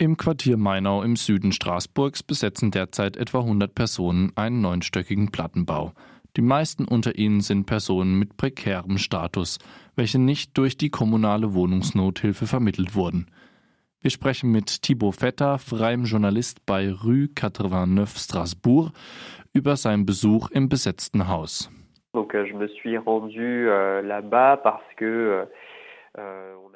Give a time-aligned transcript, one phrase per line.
[0.00, 5.92] Im Quartier Mainau im Süden Straßburgs besetzen derzeit etwa 100 Personen einen neunstöckigen Plattenbau.
[6.38, 9.58] Die meisten unter ihnen sind Personen mit prekärem Status,
[9.96, 13.26] welche nicht durch die kommunale Wohnungsnothilfe vermittelt wurden.
[14.00, 18.92] Wir sprechen mit Thibaut Vetter, freiem Journalist bei Rue 89 Strasbourg,
[19.52, 21.70] über seinen Besuch im besetzten Haus.
[22.14, 25.46] Donc, je me suis rendu euh, là-bas parce que euh,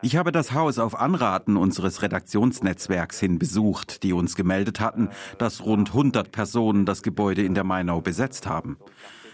[0.00, 5.64] ich habe das Haus auf Anraten unseres Redaktionsnetzwerks hin besucht, die uns gemeldet hatten, dass
[5.64, 8.78] rund 100 Personen das Gebäude in der Mainau besetzt haben.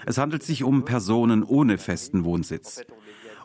[0.07, 2.83] Es handelt sich um Personen ohne festen Wohnsitz.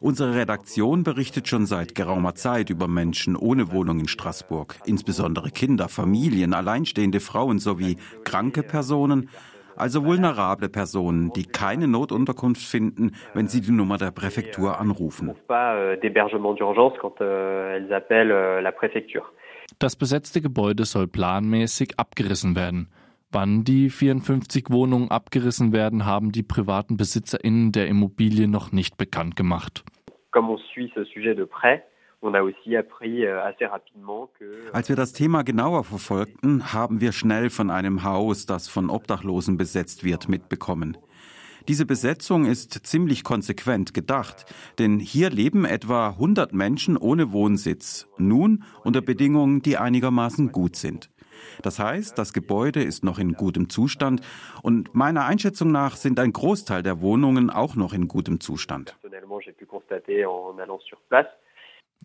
[0.01, 5.89] Unsere Redaktion berichtet schon seit geraumer Zeit über Menschen ohne Wohnung in Straßburg, insbesondere Kinder,
[5.89, 9.29] Familien, alleinstehende Frauen sowie kranke Personen,
[9.79, 15.35] also vulnerable Personen, die keine Notunterkunft finden, wenn sie die Nummer der Präfektur anrufen.
[15.49, 15.97] Euh, euh,
[18.21, 19.21] euh,
[19.77, 22.89] das besetzte Gebäude soll planmäßig abgerissen werden.
[23.31, 29.35] Wann die 54 Wohnungen abgerissen werden, haben die privaten BesitzerInnen der Immobilie noch nicht bekannt
[29.35, 29.83] gemacht.
[30.31, 31.81] Comme on suit ce sujet de près,
[34.73, 39.57] Als wir das Thema genauer verfolgten, haben wir schnell von einem Haus, das von Obdachlosen
[39.57, 40.97] besetzt wird, mitbekommen.
[41.69, 44.45] Diese Besetzung ist ziemlich konsequent gedacht,
[44.79, 51.09] denn hier leben etwa 100 Menschen ohne Wohnsitz, nun unter Bedingungen, die einigermaßen gut sind.
[51.61, 54.21] Das heißt, das Gebäude ist noch in gutem Zustand
[54.61, 58.97] und meiner Einschätzung nach sind ein Großteil der Wohnungen auch noch in gutem Zustand.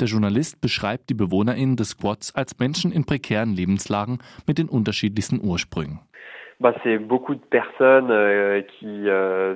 [0.00, 5.40] Der Journalist beschreibt die BewohnerInnen des Squats als Menschen in prekären Lebenslagen mit den unterschiedlichsten
[5.40, 6.00] Ursprüngen.
[6.60, 7.00] Euh,
[8.82, 9.54] euh,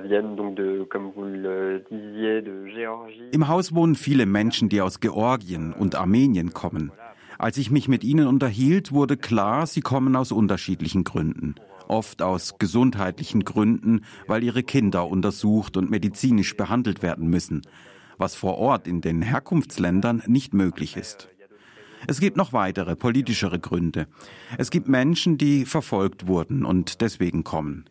[3.31, 6.93] Im Haus wohnen viele Menschen, die aus Georgien und Armenien kommen.
[7.37, 11.55] Als ich mich mit ihnen unterhielt, wurde klar, sie kommen aus unterschiedlichen Gründen.
[11.89, 17.61] Oft aus gesundheitlichen Gründen, weil ihre Kinder untersucht und medizinisch behandelt werden müssen
[18.19, 21.29] was vor Ort in den Herkunftsländern nicht möglich ist.
[22.07, 24.07] Es gibt noch weitere politischere Gründe.
[24.57, 27.85] Es gibt Menschen, die verfolgt wurden und deswegen kommen.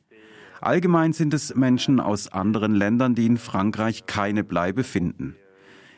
[0.61, 5.37] Allgemein sind es Menschen aus anderen Ländern, die in Frankreich keine Bleibe finden.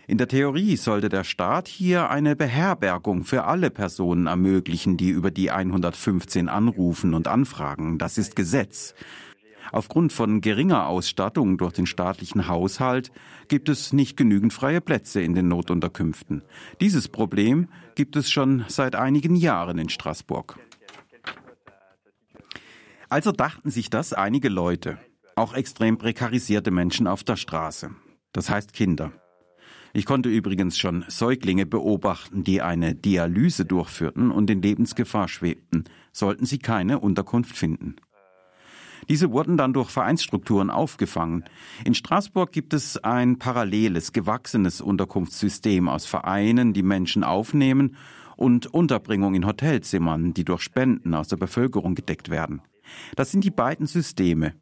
[0.07, 5.31] In der Theorie sollte der Staat hier eine Beherbergung für alle Personen ermöglichen, die über
[5.31, 7.97] die 115 anrufen und anfragen.
[7.99, 8.95] Das ist Gesetz.
[9.73, 13.13] Aufgrund von geringer Ausstattung durch den staatlichen Haushalt
[13.49, 16.43] gibt es nicht genügend freie Plätze in den Notunterkünften.
[16.81, 20.59] Dieses Problem gibt es schon seit einigen Jahren in Straßburg.
[23.09, 24.99] Also dachten sich das einige Leute,
[25.35, 27.91] auch extrem prekarisierte Menschen auf der Straße,
[28.33, 29.13] das heißt Kinder.
[29.93, 36.47] Ich konnte übrigens schon Säuglinge beobachten, die eine Dialyse durchführten und in Lebensgefahr schwebten, sollten
[36.47, 37.97] sie keine Unterkunft finden.
[39.09, 41.45] Diese wurden dann durch Vereinsstrukturen aufgefangen.
[41.85, 47.97] In Straßburg gibt es ein paralleles, gewachsenes Unterkunftssystem aus Vereinen, die Menschen aufnehmen
[48.37, 52.63] und Unterbringung in Hotelzimmern, die durch Spenden aus der Bevölkerung gedeckt werden.
[53.17, 54.55] Das sind die beiden Systeme.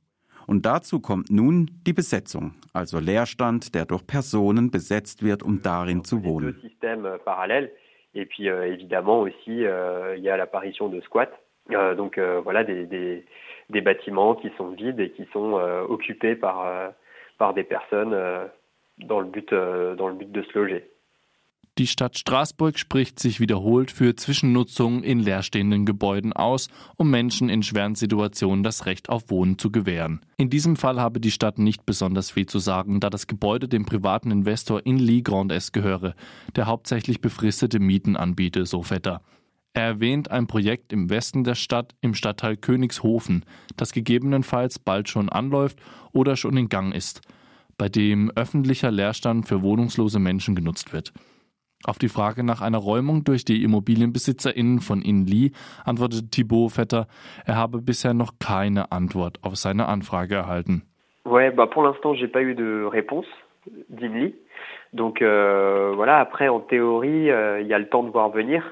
[0.46, 6.04] Und dazu kommt nun die Besetzung, also Leerstand, der durch Personen besetzt wird, um darin
[6.04, 6.56] zu wohnen.
[8.14, 11.30] Et puis euh, évidemment aussi, euh, il y a l'apparition de squats.
[11.72, 13.24] Euh, donc euh, voilà des, des,
[13.68, 16.92] des bâtiments qui sont vides et qui sont euh, occupés par,
[17.38, 18.16] par des personnes
[18.98, 20.84] dans, le but, dans le but de se loger.
[21.76, 27.62] Die Stadt Straßburg spricht sich wiederholt für Zwischennutzung in leerstehenden Gebäuden aus, um Menschen in
[27.62, 30.20] schweren Situationen das Recht auf Wohnen zu gewähren.
[30.38, 33.86] In diesem Fall habe die Stadt nicht besonders viel zu sagen, da das Gebäude dem
[33.86, 36.16] privaten Investor in Lee Grand S gehöre,
[36.56, 39.20] der hauptsächlich befristete Mieten anbiete, so Vetter.
[39.74, 43.44] Er erwähnt ein Projekt im Westen der Stadt im Stadtteil Königshofen,
[43.76, 45.78] das gegebenenfalls bald schon anläuft
[46.12, 47.20] oder schon in Gang ist,
[47.76, 51.12] bei dem öffentlicher Leerstand für wohnungslose Menschen genutzt wird.
[51.84, 55.52] Auf die Frage nach einer Räumung durch die ImmobilienbesitzerInnen von Inli
[55.84, 57.06] antwortete Thibaut Vetter,
[57.46, 60.82] er habe bisher noch keine Antwort auf seine Anfrage erhalten.
[61.24, 63.26] Ouais, bah pour l'instant, j'ai pas eu de réponse
[63.90, 64.34] d'Inli.
[64.92, 68.64] Donc euh, voilà, après en théorie, euh, il y a le temps de voir venir.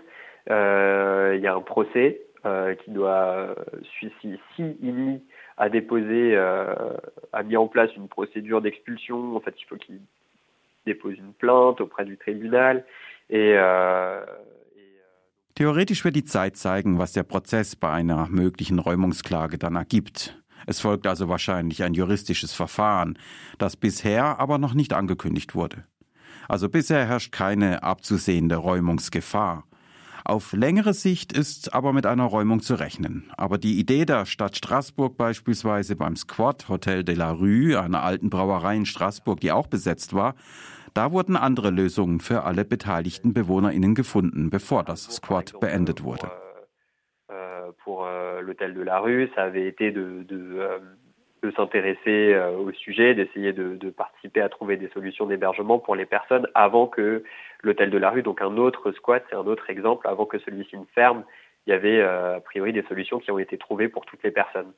[0.50, 3.54] Euh, il y a un procès euh, qui doit,
[3.98, 5.22] si, si INI
[5.56, 6.96] a déposé, euh,
[7.32, 10.00] a mis en place une procédure d'expulsion, en fait, il faut qu'il
[10.86, 12.84] dépose une plainte auprès du tribunal
[13.28, 14.24] et euh,
[15.56, 20.38] Theoretisch wird die Zeit zeigen, was der Prozess bei einer möglichen Räumungsklage dann ergibt.
[20.66, 23.18] Es folgt also wahrscheinlich ein juristisches Verfahren,
[23.56, 25.84] das bisher aber noch nicht angekündigt wurde.
[26.46, 29.64] Also bisher herrscht keine abzusehende Räumungsgefahr.
[30.28, 33.30] Auf längere Sicht ist aber mit einer Räumung zu rechnen.
[33.36, 38.28] Aber die Idee der Stadt Straßburg beispielsweise beim Squat Hotel de la Rue, einer alten
[38.28, 40.34] Brauerei in Straßburg, die auch besetzt war,
[40.94, 46.28] da wurden andere Lösungen für alle beteiligten BewohnerInnen gefunden, bevor das Squat beendet wurde.
[47.30, 50.80] Euh, pour euh, l'hôtel de la rue, ça avait été de, de, euh,
[51.46, 56.46] de s'intéresser au sujet, d'essayer de, participer à trouver des solutions d'hébergement pour les personnes
[56.54, 57.24] avant que
[57.62, 60.76] l'hôtel de la rue, donc un autre squat, c'est un autre exemple, avant que celui-ci
[60.76, 61.24] ne ferme,
[61.66, 64.72] il y avait a priori des solutions qui ont été trouvées pour toutes les personnes.